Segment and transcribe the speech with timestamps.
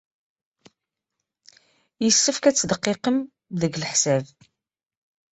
[2.03, 3.17] Yessefk ad tdeqqeqem
[3.59, 4.25] deg leḥsab.